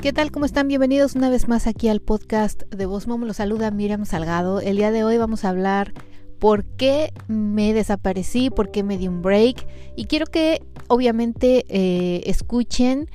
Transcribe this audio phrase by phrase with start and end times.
[0.00, 0.30] ¿Qué tal?
[0.30, 0.66] ¿Cómo están?
[0.66, 3.20] Bienvenidos una vez más aquí al podcast de Voz Mom.
[3.24, 4.62] Los saluda Miriam Salgado.
[4.62, 5.92] El día de hoy vamos a hablar
[6.38, 9.66] por qué me desaparecí, por qué me di un break.
[9.96, 13.10] Y quiero que obviamente eh, escuchen,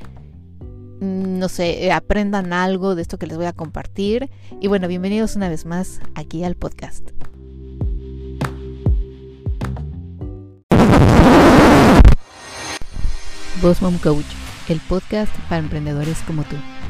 [1.00, 4.30] mm, no sé, eh, aprendan algo de esto que les voy a compartir.
[4.62, 7.10] Y bueno, bienvenidos una vez más aquí al podcast.
[13.60, 14.26] Voz Mom Coach,
[14.70, 16.58] el podcast para emprendedores como tú.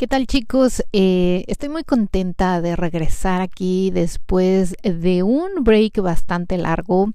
[0.00, 0.82] ¿Qué tal chicos?
[0.94, 7.12] Eh, estoy muy contenta de regresar aquí después de un break bastante largo.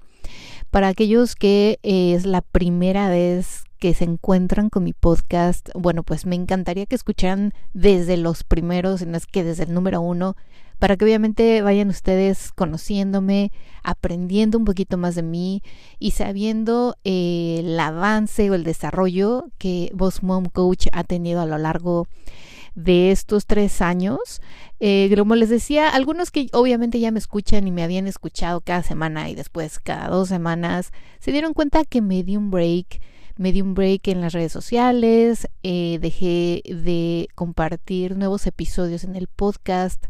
[0.70, 6.04] Para aquellos que eh, es la primera vez que se encuentran con mi podcast, bueno,
[6.04, 10.36] pues me encantaría que escucharan desde los primeros, no es que desde el número uno,
[10.78, 13.50] para que obviamente vayan ustedes conociéndome,
[13.82, 15.60] aprendiendo un poquito más de mí
[15.98, 21.46] y sabiendo eh, el avance o el desarrollo que Boss Mom Coach ha tenido a
[21.46, 22.46] lo largo de
[22.84, 24.40] estos tres años.
[24.78, 28.82] Eh, como les decía, algunos que obviamente ya me escuchan y me habían escuchado cada
[28.82, 33.00] semana y después cada dos semanas, se dieron cuenta que me di un break.
[33.38, 39.14] Me di un break en las redes sociales, eh, dejé de compartir nuevos episodios en
[39.14, 40.06] el podcast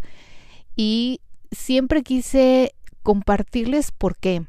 [0.76, 1.20] y
[1.50, 4.46] siempre quise compartirles por qué.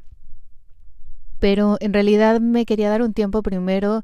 [1.38, 4.02] Pero en realidad me quería dar un tiempo primero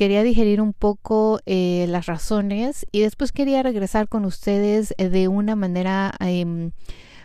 [0.00, 5.28] quería digerir un poco eh, las razones y después quería regresar con ustedes eh, de
[5.28, 6.70] una manera em,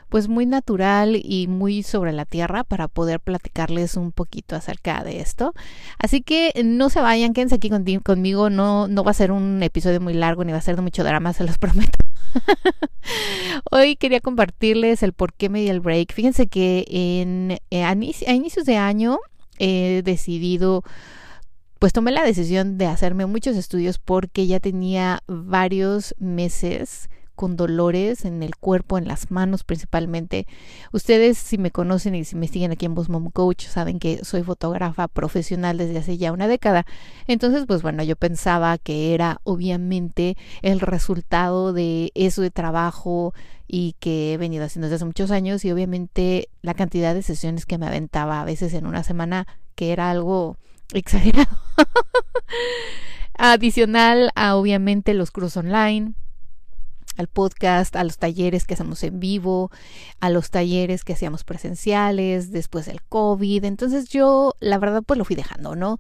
[0.10, 5.22] pues muy natural y muy sobre la tierra para poder platicarles un poquito acerca de
[5.22, 5.54] esto.
[5.98, 7.70] Así que no se vayan, quédense aquí
[8.04, 10.82] conmigo, no, no va a ser un episodio muy largo ni va a ser de
[10.82, 12.00] mucho drama, se los prometo.
[13.72, 16.14] Hoy quería compartirles el por qué me di el break.
[16.14, 17.94] Fíjense que en, eh, a
[18.34, 19.18] inicios de año
[19.60, 20.84] he decidido
[21.80, 28.26] pues tomé la decisión de hacerme muchos estudios porque ya tenía varios meses con dolores
[28.26, 30.48] en el cuerpo, en las manos principalmente.
[30.92, 34.24] Ustedes si me conocen y si me siguen aquí en Boss Mom Coach saben que
[34.24, 36.86] soy fotógrafa profesional desde hace ya una década.
[37.28, 43.34] Entonces, pues bueno, yo pensaba que era obviamente el resultado de eso de trabajo
[43.68, 47.66] y que he venido haciendo desde hace muchos años y obviamente la cantidad de sesiones
[47.66, 50.58] que me aventaba a veces en una semana que era algo
[50.94, 51.58] exagerado.
[53.38, 56.14] Adicional a obviamente los cursos online,
[57.18, 59.72] al podcast, a los talleres que hacemos en vivo,
[60.20, 63.64] a los talleres que hacíamos presenciales después del COVID.
[63.66, 65.98] Entonces yo, la verdad, pues lo fui dejando, ¿no?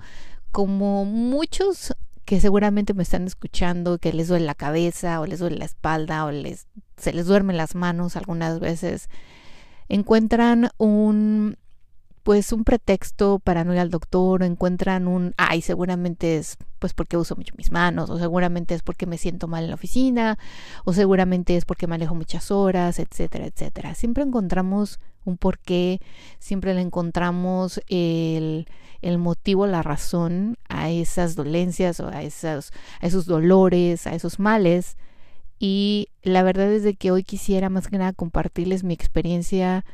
[0.51, 1.93] Como muchos
[2.25, 6.25] que seguramente me están escuchando, que les duele la cabeza o les duele la espalda
[6.25, 6.67] o les,
[6.97, 9.09] se les duermen las manos algunas veces,
[9.89, 11.57] encuentran un
[12.25, 17.17] pues un pretexto para no ir al doctor encuentran un, ay, seguramente es pues porque
[17.17, 20.39] uso mucho mis manos o seguramente es porque me siento mal en la oficina
[20.85, 23.93] o seguramente es porque manejo muchas horas, etcétera, etcétera.
[23.93, 26.01] Siempre encontramos un porqué,
[26.39, 28.67] siempre le encontramos el,
[29.03, 34.39] el motivo, la razón a esas dolencias o a esos, a esos dolores, a esos
[34.39, 34.97] males.
[35.59, 39.85] Y la verdad es de que hoy quisiera más que nada compartirles mi experiencia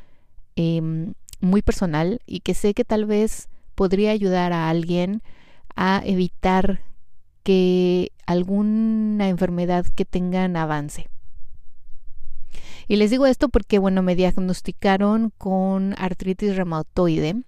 [0.56, 1.12] eh,
[1.42, 5.22] muy personal y que sé que tal vez podría ayudar a alguien
[5.76, 6.82] a evitar
[7.44, 11.08] que alguna enfermedad que tengan avance.
[12.88, 17.44] Y les digo esto porque, bueno, me diagnosticaron con artritis reumatoide,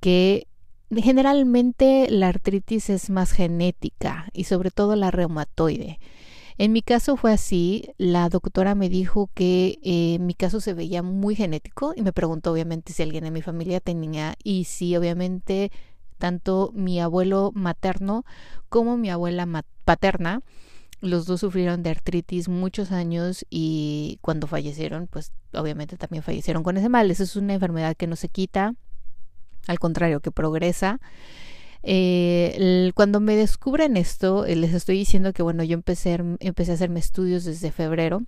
[0.00, 0.46] que
[0.94, 5.98] generalmente la artritis es más genética y sobre todo la reumatoide.
[6.58, 11.02] En mi caso fue así, la doctora me dijo que eh, mi caso se veía
[11.02, 15.70] muy genético y me preguntó obviamente si alguien en mi familia tenía y si obviamente
[16.18, 18.24] tanto mi abuelo materno
[18.70, 19.46] como mi abuela
[19.84, 20.42] paterna
[21.00, 26.76] los dos sufrieron de artritis muchos años y cuando fallecieron, pues obviamente también fallecieron con
[26.76, 27.10] ese mal.
[27.10, 28.74] Esa es una enfermedad que no se quita,
[29.66, 31.00] al contrario, que progresa.
[31.88, 36.74] Eh, cuando me descubren esto, eh, les estoy diciendo que bueno, yo empecé, empecé a
[36.74, 38.24] hacerme estudios desde febrero.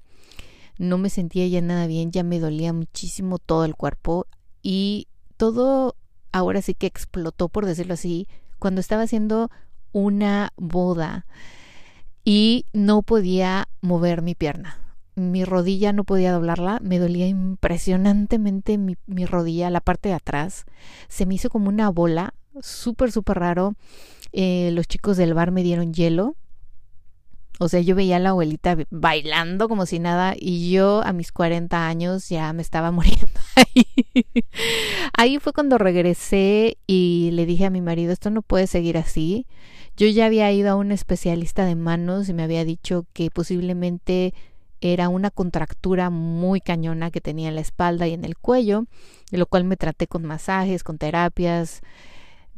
[0.79, 4.29] No me sentía ya nada bien, ya me dolía muchísimo todo el cuerpo
[4.63, 5.97] y todo
[6.31, 8.29] ahora sí que explotó, por decirlo así,
[8.61, 9.51] cuando estaba haciendo
[9.91, 11.27] una boda
[12.25, 14.79] y no podía mover mi pierna.
[15.17, 20.65] mi rodilla no podía doblarla, me dolía impresionantemente mi, mi rodilla, la parte de atrás,
[21.09, 23.75] se me hizo como una bola, súper, súper raro.
[24.33, 26.37] Eh, los chicos del bar me dieron hielo.
[27.61, 31.33] O sea, yo veía a la abuelita bailando como si nada y yo a mis
[31.33, 33.87] 40 años ya me estaba muriendo ahí.
[35.17, 39.47] ahí fue cuando regresé y le dije a mi marido, esto no puede seguir así.
[39.97, 44.33] Yo ya había ido a un especialista de manos y me había dicho que posiblemente
[44.81, 48.85] era una contractura muy cañona que tenía en la espalda y en el cuello,
[49.33, 51.81] de lo cual me traté con masajes, con terapias,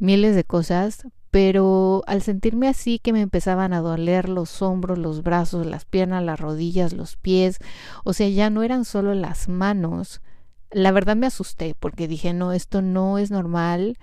[0.01, 5.23] miles de cosas, pero al sentirme así que me empezaban a doler los hombros, los
[5.23, 7.59] brazos, las piernas, las rodillas, los pies,
[8.03, 10.21] o sea, ya no eran solo las manos,
[10.71, 13.97] la verdad me asusté porque dije, no, esto no es normal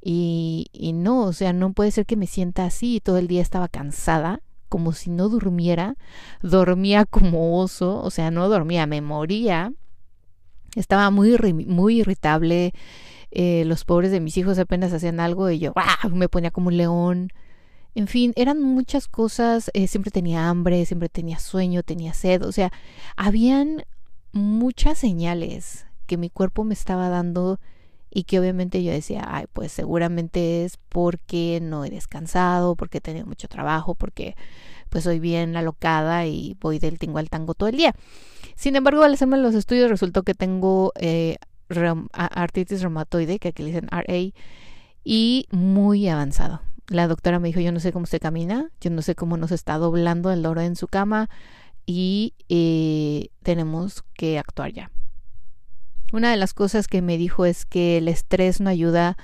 [0.00, 3.42] y, y no, o sea, no puede ser que me sienta así todo el día
[3.42, 5.94] estaba cansada, como si no durmiera,
[6.42, 9.72] dormía como oso, o sea, no dormía, me moría,
[10.74, 11.36] estaba muy,
[11.66, 12.72] muy irritable,
[13.36, 15.74] eh, los pobres de mis hijos apenas hacían algo y yo
[16.12, 17.30] me ponía como un león.
[17.96, 22.52] En fin, eran muchas cosas, eh, siempre tenía hambre, siempre tenía sueño, tenía sed, o
[22.52, 22.72] sea,
[23.16, 23.84] habían
[24.32, 27.60] muchas señales que mi cuerpo me estaba dando
[28.10, 33.00] y que obviamente yo decía, ay, pues seguramente es porque no he descansado, porque he
[33.00, 34.36] tenido mucho trabajo, porque
[34.90, 37.94] pues soy bien alocada y voy del tingo al tango todo el día.
[38.54, 41.36] Sin embargo, al hacerme los estudios resultó que tengo eh,
[42.12, 44.32] artritis reumatoide, que aquí le dicen RA,
[45.04, 46.62] y muy avanzado.
[46.88, 49.52] La doctora me dijo, yo no sé cómo se camina, yo no sé cómo nos
[49.52, 51.30] está doblando el oro en su cama
[51.86, 54.90] y eh, tenemos que actuar ya.
[56.12, 59.16] Una de las cosas que me dijo es que el estrés no ayuda.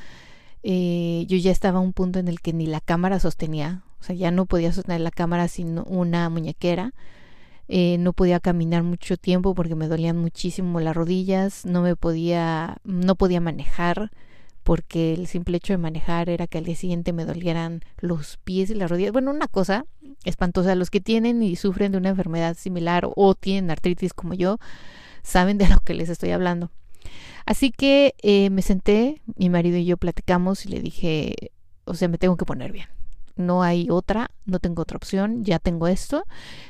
[0.63, 4.03] Eh, yo ya estaba a un punto en el que ni la cámara sostenía, o
[4.03, 6.93] sea, ya no podía sostener la cámara sin una muñequera.
[7.73, 12.79] Eh, no podía caminar mucho tiempo porque me dolían muchísimo las rodillas, no me podía,
[12.83, 14.11] no podía manejar
[14.65, 18.71] porque el simple hecho de manejar era que al día siguiente me dolieran los pies
[18.71, 19.13] y las rodillas.
[19.13, 19.87] Bueno, una cosa
[20.25, 20.75] espantosa.
[20.75, 24.59] Los que tienen y sufren de una enfermedad similar o tienen artritis como yo,
[25.23, 26.73] saben de lo que les estoy hablando.
[27.47, 31.53] Así que eh, me senté, mi marido y yo platicamos y le dije,
[31.85, 32.89] o sea, me tengo que poner bien
[33.41, 36.25] no hay otra, no tengo otra opción, ya tengo esto,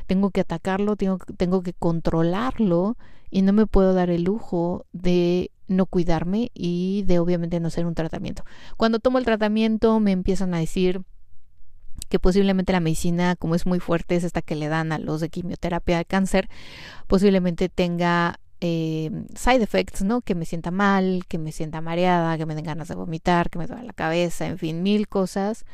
[0.07, 2.97] tengo que atacarlo, tengo, tengo que controlarlo
[3.31, 7.87] y no me puedo dar el lujo de no cuidarme y de obviamente no hacer
[7.87, 8.45] un tratamiento.
[8.77, 11.03] Cuando tomo el tratamiento me empiezan a decir
[12.09, 15.21] que posiblemente la medicina, como es muy fuerte, es esta que le dan a los
[15.21, 16.49] de quimioterapia de cáncer,
[17.07, 20.21] posiblemente tenga eh, side effects, ¿no?
[20.21, 23.59] Que me sienta mal, que me sienta mareada, que me den ganas de vomitar, que
[23.59, 25.65] me duele la cabeza, en fin, mil cosas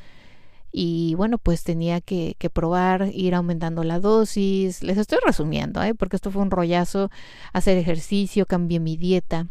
[0.79, 4.83] y bueno, pues tenía que, probar, ir aumentando la dosis.
[4.83, 5.95] Les estoy resumiendo, ¿eh?
[5.95, 7.11] porque esto fue un rollazo,
[7.55, 9.47] hacer ejercicio, cambié mi dieta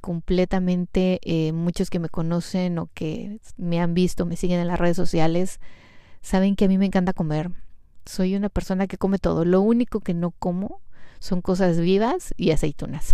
[0.00, 1.20] completamente.
[1.22, 4.96] Eh, muchos que me conocen o que me han visto, me siguen en las redes
[4.96, 5.60] sociales,
[6.22, 7.52] saben que a mí me encanta comer.
[8.04, 9.44] Soy una persona que come todo.
[9.44, 10.80] Lo único que no como
[11.20, 13.12] son cosas vivas y aceitunas.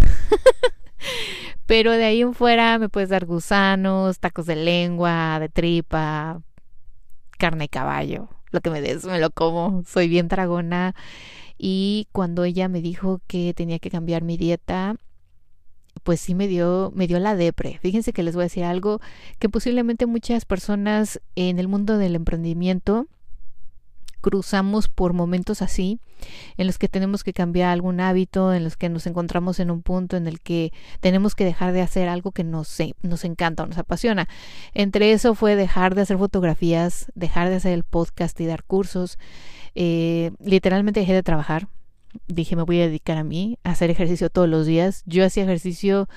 [1.67, 6.41] Pero de ahí en fuera me puedes dar gusanos, tacos de lengua, de tripa,
[7.39, 8.29] carne de caballo.
[8.51, 9.83] Lo que me des, me lo como.
[9.87, 10.95] Soy bien dragona.
[11.59, 14.97] Y cuando ella me dijo que tenía que cambiar mi dieta,
[16.03, 17.79] pues sí me dio, me dio la depre.
[17.81, 19.01] Fíjense que les voy a decir algo
[19.39, 23.07] que posiblemente muchas personas en el mundo del emprendimiento
[24.25, 26.01] cruzamos por momentos así,
[26.57, 29.83] en los que tenemos que cambiar algún hábito, en los que nos encontramos en un
[29.83, 33.67] punto en el que tenemos que dejar de hacer algo que nos, nos encanta o
[33.67, 34.27] nos apasiona.
[34.73, 39.19] Entre eso fue dejar de hacer fotografías, dejar de hacer el podcast y dar cursos.
[39.75, 41.69] Eh, literalmente dejé de trabajar.
[42.27, 45.03] Dije, me voy a dedicar a mí, a hacer ejercicio todos los días.
[45.05, 46.09] Yo hacía ejercicio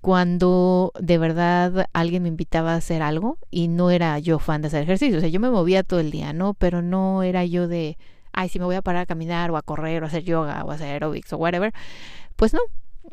[0.00, 4.68] cuando de verdad alguien me invitaba a hacer algo y no era yo fan de
[4.68, 5.18] hacer ejercicio.
[5.18, 6.54] O sea, yo me movía todo el día, ¿no?
[6.54, 7.98] Pero no era yo de,
[8.32, 10.64] ay, si me voy a parar a caminar o a correr o a hacer yoga
[10.64, 11.72] o a hacer aerobics o whatever.
[12.36, 12.60] Pues no,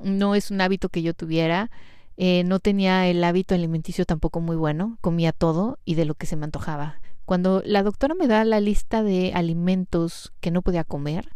[0.02, 1.70] no es un hábito que yo tuviera.
[2.16, 4.98] Eh, no tenía el hábito alimenticio tampoco muy bueno.
[5.02, 7.02] Comía todo y de lo que se me antojaba.
[7.26, 11.30] Cuando la doctora me da la lista de alimentos que no podía comer,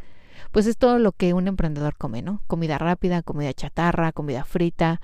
[0.51, 2.41] pues es todo lo que un emprendedor come, ¿no?
[2.48, 5.01] Comida rápida, comida chatarra, comida frita,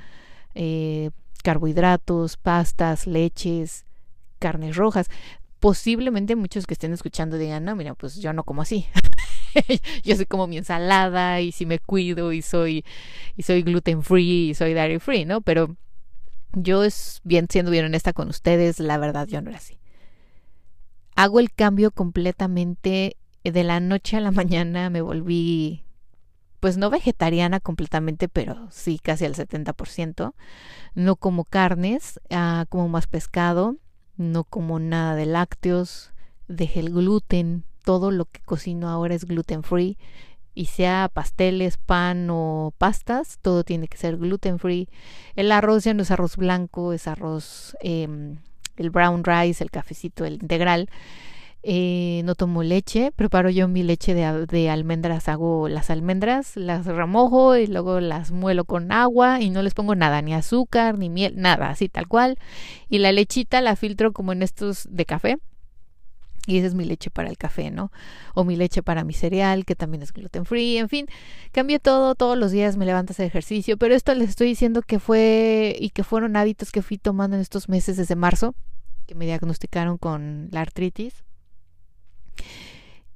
[0.58, 1.12] eh,
[1.44, 3.86] carbohidratos, pastas, leches,
[4.40, 5.08] carnes rojas.
[5.60, 8.88] Posiblemente muchos que estén escuchando digan, no, mira, pues yo no como así.
[10.04, 12.84] yo soy como mi ensalada y si me cuido y soy
[13.36, 15.42] y soy gluten free y soy dairy free, ¿no?
[15.42, 15.78] Pero
[16.54, 19.78] yo es bien siendo bien honesta con ustedes, la verdad yo no era así.
[21.16, 25.84] Hago el cambio completamente de la noche a la mañana, me volví
[26.60, 30.34] pues no vegetariana completamente, pero sí casi al 70%.
[30.96, 33.76] No como carnes, ah, como más pescado,
[34.18, 36.12] no como nada de lácteos,
[36.48, 39.98] dejé el gluten, todo lo que cocino ahora es gluten free
[40.58, 44.90] y sea pasteles, pan o pastas, todo tiene que ser gluten free.
[45.36, 48.38] El arroz ya no es arroz blanco, es arroz, em,
[48.76, 50.90] el brown rice, el cafecito, el integral.
[51.70, 56.86] Eh, no tomo leche, preparo yo mi leche de, de, almendras, hago las almendras, las
[56.86, 61.10] remojo y luego las muelo con agua y no les pongo nada, ni azúcar, ni
[61.10, 62.38] miel, nada, así tal cual.
[62.88, 65.40] Y la lechita la filtro como en estos de café
[66.46, 67.92] y esa es mi leche para el café, ¿no?
[68.34, 71.08] O mi leche para mi cereal, que también es gluten free, en fin,
[71.52, 74.84] cambio todo, todos los días me levanto a hacer ejercicio, pero esto les estoy diciendo
[74.84, 78.56] que fue y que fueron hábitos que fui tomando en estos meses desde marzo,
[79.06, 81.26] que me diagnosticaron con la artritis.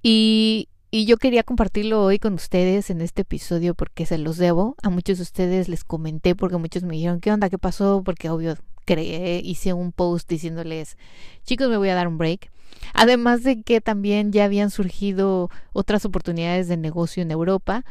[0.04, 4.76] Y, y yo quería compartirlo hoy con ustedes en este episodio porque se los debo.
[4.82, 7.50] A muchos de ustedes les comenté porque muchos me dijeron, ¿qué onda?
[7.50, 8.02] ¿Qué pasó?
[8.04, 10.98] Porque obvio creé, hice un post diciéndoles,
[11.44, 12.52] chicos, me voy a dar un break
[12.94, 17.86] Además de que también ya habían surgido otras oportunidades de negocio en Europa,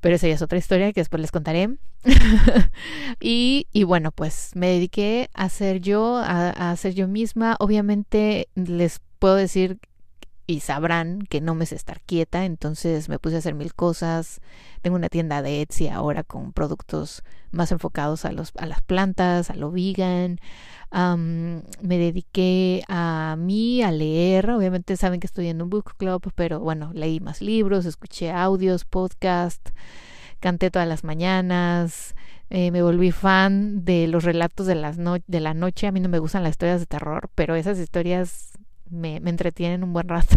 [0.00, 1.70] pero esa ya es otra historia que después les contaré.
[3.20, 7.56] y, y, bueno, pues me dediqué a ser yo, a, a ser yo misma.
[7.58, 9.78] Obviamente les puedo decir
[10.46, 14.40] y sabrán que no me sé estar quieta, entonces me puse a hacer mil cosas.
[14.82, 19.50] Tengo una tienda de Etsy ahora con productos más enfocados a, los, a las plantas,
[19.50, 20.38] a lo vegan.
[20.92, 24.50] me dediqué a mí, a leer.
[24.50, 28.84] Obviamente saben que estoy en un book club, pero bueno, leí más libros, escuché audios,
[28.84, 29.70] podcast,
[30.40, 32.14] canté todas las mañanas.
[32.50, 35.86] Eh, me volví fan de los relatos de, las de la noche.
[35.86, 38.53] A mí no me gustan las historias de terror, pero esas historias
[38.90, 40.36] me, me entretienen un buen rato.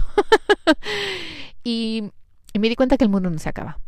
[1.64, 2.12] y,
[2.54, 3.80] me di cuenta que el mundo no se acaba.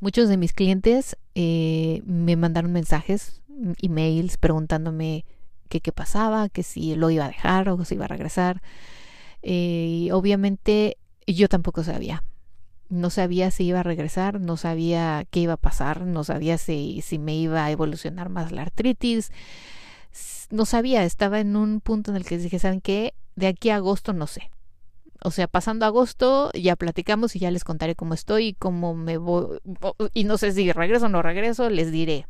[0.00, 3.42] Muchos de mis clientes eh, me mandaron mensajes,
[3.80, 5.24] emails, preguntándome
[5.68, 8.62] qué qué pasaba, que si lo iba a dejar o si iba a regresar.
[9.42, 12.24] Eh, y obviamente yo tampoco sabía.
[12.88, 17.02] No sabía si iba a regresar, no sabía qué iba a pasar, no sabía si,
[17.02, 19.30] si me iba a evolucionar más la artritis.
[20.50, 23.14] No sabía, estaba en un punto en el que dije, ¿saben qué?
[23.40, 24.50] De aquí a agosto no sé.
[25.22, 29.18] O sea, pasando agosto ya platicamos y ya les contaré cómo estoy y cómo me
[29.18, 29.58] voy.
[30.14, 32.26] Y no sé si regreso o no regreso, les diré.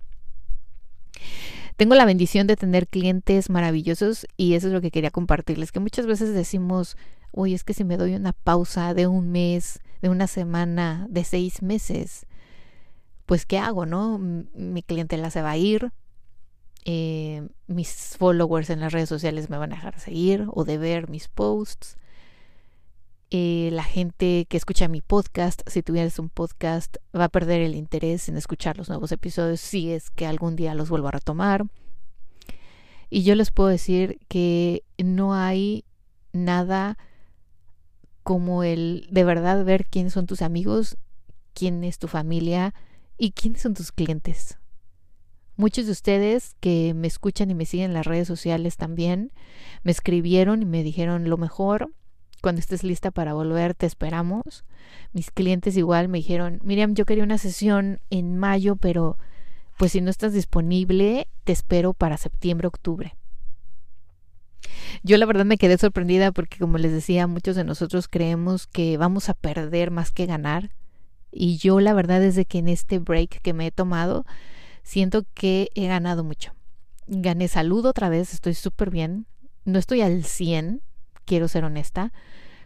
[1.76, 5.80] Tengo la bendición de tener clientes maravillosos y eso es lo que quería compartirles, que
[5.80, 6.96] muchas veces decimos,
[7.32, 11.24] uy, es que si me doy una pausa de un mes, de una semana, de
[11.24, 12.26] seis meses,
[13.24, 14.18] pues ¿qué hago, no?
[14.18, 15.92] Mi clientela se va a ir,
[16.84, 20.78] eh, mis followers en las redes sociales me van a dejar de seguir o de
[20.78, 21.96] ver mis posts.
[23.32, 27.76] Eh, la gente que escucha mi podcast, si tuvieras un podcast, va a perder el
[27.76, 31.66] interés en escuchar los nuevos episodios si es que algún día los vuelvo a retomar.
[33.08, 35.84] Y yo les puedo decir que no hay
[36.32, 36.96] nada
[38.22, 40.96] como el de verdad ver quiénes son tus amigos,
[41.52, 42.74] quién es tu familia
[43.18, 44.59] y quiénes son tus clientes.
[45.60, 49.30] Muchos de ustedes que me escuchan y me siguen en las redes sociales también
[49.82, 51.92] me escribieron y me dijeron lo mejor.
[52.40, 54.64] Cuando estés lista para volver, te esperamos.
[55.12, 59.18] Mis clientes igual me dijeron, Miriam, yo quería una sesión en mayo, pero
[59.76, 63.14] pues si no estás disponible, te espero para septiembre, octubre.
[65.02, 68.96] Yo la verdad me quedé sorprendida porque como les decía, muchos de nosotros creemos que
[68.96, 70.70] vamos a perder más que ganar.
[71.30, 74.24] Y yo la verdad desde que en este break que me he tomado,
[74.82, 76.52] siento que he ganado mucho.
[77.06, 79.26] Gané salud otra vez, estoy súper bien.
[79.64, 80.82] No estoy al 100,
[81.24, 82.12] quiero ser honesta,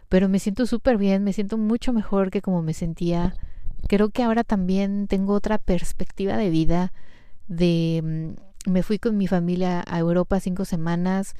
[0.09, 3.35] pero me siento súper bien, me siento mucho mejor que como me sentía.
[3.87, 6.93] Creo que ahora también tengo otra perspectiva de vida.
[7.47, 11.35] De mm, me fui con mi familia a Europa cinco semanas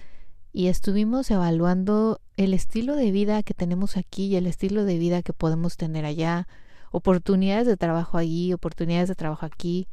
[0.53, 5.21] y estuvimos evaluando el estilo de vida que tenemos aquí y el estilo de vida
[5.21, 6.47] que podemos tener allá,
[6.91, 9.87] oportunidades de trabajo allí, oportunidades de trabajo aquí.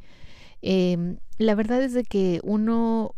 [0.65, 3.15] Eh, la verdad es de que uno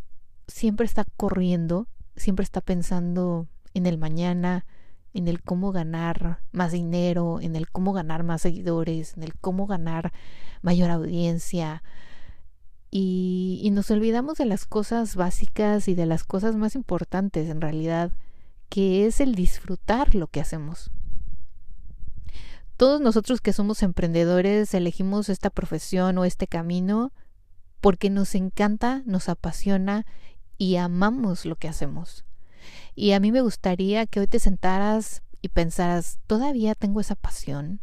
[0.48, 4.66] siempre está corriendo, siempre está pensando en el mañana,
[5.14, 9.68] en el cómo ganar más dinero, en el cómo ganar más seguidores, en el cómo
[9.68, 10.12] ganar
[10.64, 11.84] mayor audiencia.
[12.90, 18.12] Y nos olvidamos de las cosas básicas y de las cosas más importantes en realidad,
[18.70, 20.92] que es el disfrutar lo que hacemos.
[22.78, 27.12] Todos nosotros que somos emprendedores elegimos esta profesión o este camino
[27.86, 30.08] porque nos encanta, nos apasiona
[30.58, 32.25] y amamos lo que hacemos.
[32.96, 37.82] Y a mí me gustaría que hoy te sentaras y pensaras, todavía tengo esa pasión,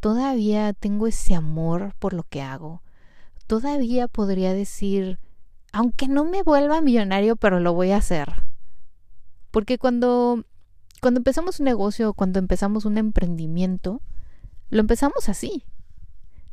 [0.00, 2.82] todavía tengo ese amor por lo que hago.
[3.46, 5.20] Todavía podría decir,
[5.70, 8.42] aunque no me vuelva millonario, pero lo voy a hacer.
[9.52, 10.44] Porque cuando,
[11.00, 14.02] cuando empezamos un negocio, cuando empezamos un emprendimiento,
[14.70, 15.62] lo empezamos así,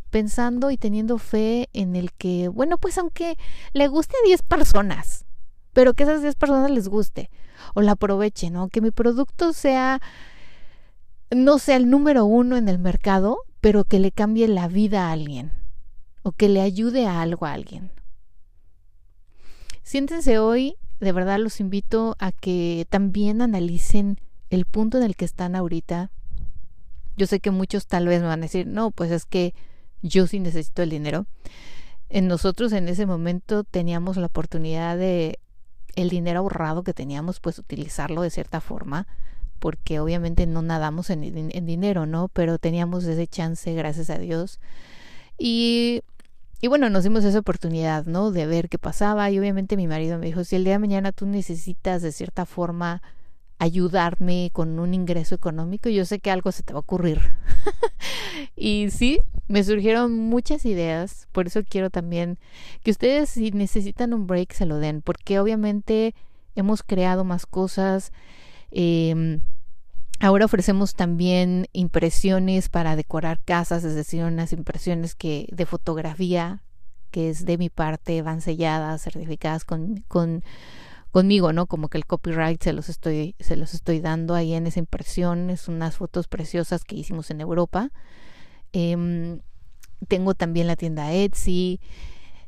[0.07, 3.37] pensando y teniendo fe en el que, bueno, pues aunque
[3.73, 5.25] le guste a 10 personas,
[5.73, 7.29] pero que esas 10 personas les guste
[7.73, 8.69] o la aprovechen, ¿no?
[8.69, 10.01] Que mi producto sea,
[11.29, 15.11] no sea el número uno en el mercado, pero que le cambie la vida a
[15.11, 15.51] alguien
[16.23, 17.91] o que le ayude a algo a alguien.
[19.83, 25.25] Siéntense hoy, de verdad los invito a que también analicen el punto en el que
[25.25, 26.11] están ahorita.
[27.15, 29.53] Yo sé que muchos tal vez me van a decir, no, pues es que
[30.01, 31.25] yo sí necesito el dinero.
[32.09, 35.39] En nosotros en ese momento teníamos la oportunidad de
[35.95, 39.07] el dinero ahorrado que teníamos, pues utilizarlo de cierta forma,
[39.59, 42.29] porque obviamente no nadamos en, en dinero, ¿no?
[42.29, 44.59] Pero teníamos ese chance, gracias a Dios.
[45.37, 46.03] Y,
[46.61, 48.31] y bueno, nos dimos esa oportunidad, ¿no?
[48.31, 49.29] De ver qué pasaba.
[49.31, 52.45] Y obviamente mi marido me dijo, si el día de mañana tú necesitas de cierta
[52.45, 53.01] forma
[53.59, 57.21] ayudarme con un ingreso económico, yo sé que algo se te va a ocurrir.
[58.55, 62.37] y sí, me surgieron muchas ideas, por eso quiero también
[62.83, 66.13] que ustedes si necesitan un break se lo den, porque obviamente
[66.55, 68.11] hemos creado más cosas.
[68.71, 69.39] Eh,
[70.19, 76.61] ahora ofrecemos también impresiones para decorar casas, es decir, unas impresiones que de fotografía
[77.11, 80.43] que es de mi parte, van selladas, certificadas con, con
[81.17, 81.65] conmigo, ¿no?
[81.65, 85.49] Como que el copyright se los estoy, se los estoy dando ahí en esa impresión.
[85.49, 87.89] Es unas fotos preciosas que hicimos en Europa.
[88.71, 89.39] Em,
[90.07, 91.81] tengo también la tienda Etsy.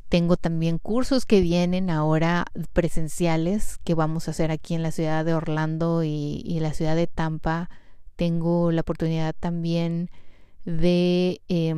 [0.07, 5.25] Tengo también cursos que vienen ahora presenciales que vamos a hacer aquí en la ciudad
[5.25, 7.71] de Orlando y, la ciudad de Tampa.
[8.17, 10.11] Tengo la oportunidad también
[10.65, 11.73] de eh,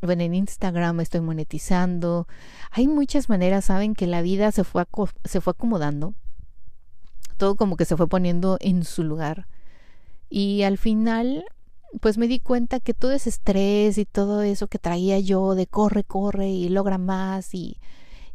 [0.00, 2.26] bueno, en Instagram estoy monetizando.
[2.70, 4.84] Hay muchas maneras, saben que la vida se fue,
[5.24, 6.14] se fue acomodando.
[7.36, 9.46] Todo como que se fue poniendo en su lugar.
[10.28, 11.44] Y al final,
[12.00, 15.66] pues me di cuenta que todo ese estrés y todo eso que traía yo de
[15.66, 17.78] corre, corre y logra más y,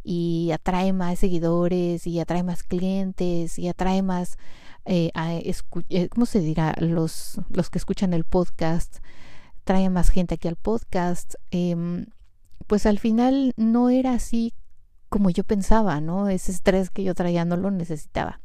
[0.03, 4.37] y atrae más seguidores y atrae más clientes y atrae más,
[4.85, 5.11] eh,
[5.89, 6.75] eh, ¿cómo se dirá?
[6.79, 8.97] Los, los que escuchan el podcast
[9.63, 12.07] trae más gente aquí al podcast, em,
[12.67, 14.53] pues al final no era así
[15.09, 16.29] como yo pensaba, ¿no?
[16.29, 18.39] Ese estrés que yo traía no lo necesitaba.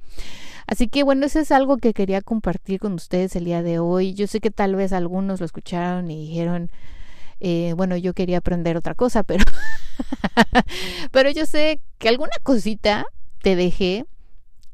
[0.66, 4.12] Así que bueno, eso es algo que quería compartir con ustedes el día de hoy.
[4.12, 6.70] Yo sé que tal vez algunos lo escucharon y dijeron,
[7.40, 9.44] eh, bueno, yo quería aprender otra cosa, pero,
[11.10, 13.06] pero yo sé que alguna cosita
[13.40, 14.04] te dejé,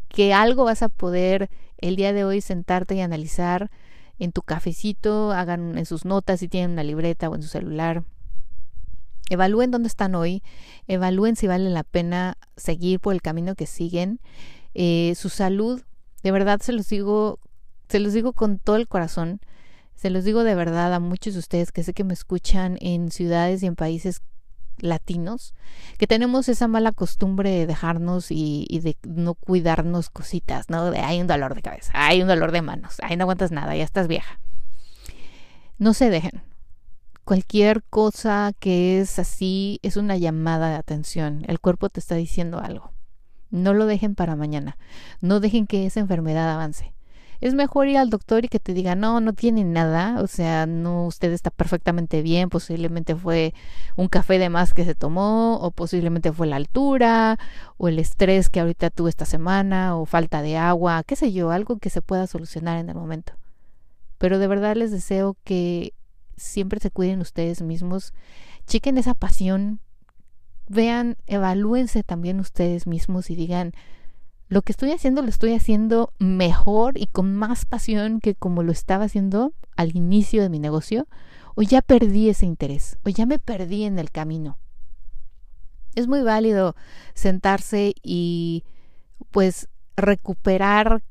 [0.09, 3.71] que algo vas a poder el día de hoy sentarte y analizar
[4.19, 8.05] en tu cafecito, hagan en sus notas si tienen una libreta o en su celular.
[9.31, 10.43] Evalúen dónde están hoy,
[10.87, 14.21] evalúen si vale la pena seguir por el camino que siguen.
[14.75, 15.83] Eh, su salud,
[16.23, 17.39] de verdad se los digo,
[17.89, 19.41] se los digo con todo el corazón,
[19.95, 23.11] se los digo de verdad a muchos de ustedes que sé que me escuchan en
[23.11, 24.21] ciudades y en países
[24.79, 25.55] latinos,
[25.99, 30.91] que tenemos esa mala costumbre de dejarnos y, de no cuidarnos cositas, ¿no?
[30.91, 33.77] De hay un dolor de cabeza, hay un dolor de manos, ahí no aguantas nada,
[33.77, 34.41] ya estás vieja.
[35.79, 36.43] No se dejen.
[37.25, 41.45] Cualquier cosa que es así es una llamada de atención.
[41.49, 42.93] El cuerpo te está diciendo algo.
[43.51, 44.77] No lo dejen para mañana.
[45.21, 46.95] No dejen que esa enfermedad avance
[47.45, 50.65] es mejor ir al doctor y que te diga, no, no tiene nada, o sea,
[50.65, 53.53] no, usted está perfectamente bien, posiblemente fue
[53.97, 57.39] un café de más que se tomó, o posiblemente fue la altura,
[57.77, 61.51] o el estrés que ahorita tuvo esta semana, o falta de agua, qué sé yo,
[61.51, 63.35] algo que se pueda solucionar en el momento.
[64.17, 65.93] Pero de verdad les deseo que
[66.39, 68.15] siempre se cuiden ustedes mismos,
[68.67, 69.81] chequen esa pasión,
[70.67, 73.75] vean, evalúense también ustedes mismos y digan,
[74.49, 78.73] lo que estoy haciendo lo estoy haciendo mejor y con más pasión que como lo
[78.73, 81.09] estaba haciendo al inicio de mi negocio,
[81.55, 84.59] o ya perdí ese interés, o ya me perdí en el camino.
[85.95, 86.75] Es muy válido
[87.15, 88.65] sentarse y
[89.31, 91.03] pues recuperar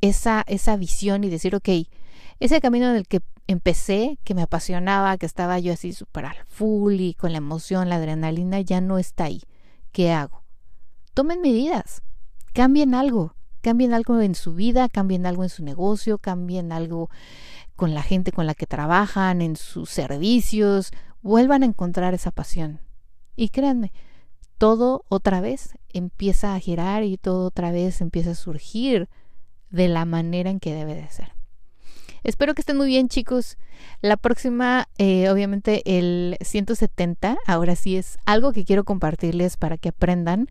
[0.00, 1.68] esa, esa visión y decir, ok,
[2.40, 6.36] ese camino en el que empecé, que me apasionaba, que estaba yo así súper al
[6.48, 9.42] full y con la emoción, la adrenalina, ya no está ahí.
[9.92, 10.42] ¿Qué hago?
[11.14, 12.02] Tomen medidas
[12.52, 17.10] cambien algo, cambien algo en su vida, cambien algo en su negocio, cambien algo
[17.76, 20.90] con la gente con la que trabajan, en sus servicios,
[21.22, 22.80] vuelvan a encontrar esa pasión.
[23.36, 23.92] Y créanme,
[24.58, 29.08] todo otra vez empieza a girar y todo otra vez empieza a surgir
[29.70, 31.32] de la manera en que debe de ser.
[32.22, 33.58] Espero que estén muy bien, chicos.
[34.00, 39.88] La próxima, eh, obviamente, el 170, ahora sí es algo que quiero compartirles para que
[39.88, 40.48] aprendan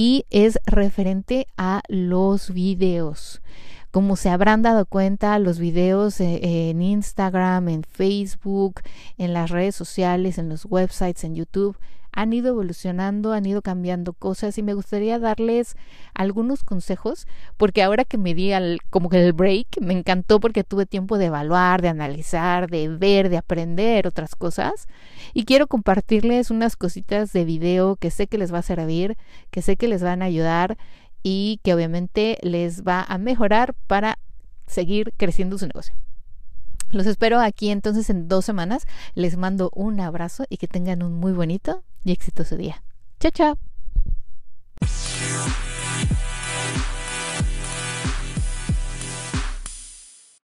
[0.00, 3.42] y es referente a los videos.
[3.90, 8.80] Como se habrán dado cuenta, los videos eh, en Instagram, en Facebook,
[9.18, 11.76] en las redes sociales, en los websites, en YouTube,
[12.12, 15.76] han ido evolucionando, han ido cambiando cosas y me gustaría darles
[16.14, 20.64] algunos consejos porque ahora que me di al, como que el break, me encantó porque
[20.64, 24.88] tuve tiempo de evaluar, de analizar, de ver, de aprender otras cosas
[25.34, 29.16] y quiero compartirles unas cositas de video que sé que les va a servir,
[29.50, 30.76] que sé que les van a ayudar
[31.22, 34.18] y que obviamente les va a mejorar para
[34.66, 35.94] seguir creciendo su negocio.
[36.92, 38.86] Los espero aquí entonces en dos semanas.
[39.14, 42.82] Les mando un abrazo y que tengan un muy bonito y exitoso día.
[43.18, 43.69] Chao, chao.